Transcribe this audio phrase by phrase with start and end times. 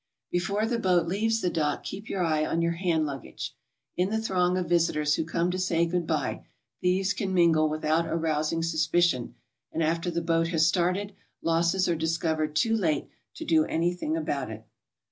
[0.31, 3.55] Before the boat leaves the dock, keep your eye on your hand luggage.
[3.95, 6.43] In the throng of visitors who come to say good bye,
[6.81, 9.35] thieves can mingle without arousing suspicion,
[9.71, 14.49] and after the boat has started, losses are discovered too late to do anything about
[14.49, 14.65] it.